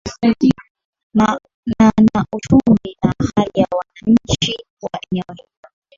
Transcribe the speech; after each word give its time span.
na 1.13 1.37
na 1.77 2.25
uchumi 2.35 2.97
na 3.03 3.13
hali 3.35 3.51
ya 3.55 3.67
wananchi 3.71 4.63
wa 4.81 4.89
eneo 5.11 5.23
hile 5.35 5.47